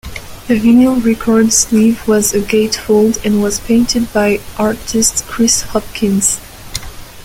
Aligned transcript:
The 0.47 0.59
vinyl 0.59 1.05
record 1.05 1.53
sleeve 1.53 2.07
was 2.07 2.33
a 2.33 2.41
gate-fold 2.41 3.19
and 3.23 3.39
was 3.39 3.59
painted 3.59 4.11
by 4.11 4.39
artist 4.57 5.23
Chris 5.27 5.61
Hopkins. 5.61 6.39